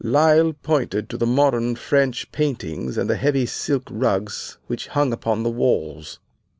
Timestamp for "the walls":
5.43-6.17